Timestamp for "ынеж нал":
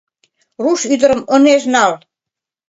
1.35-1.91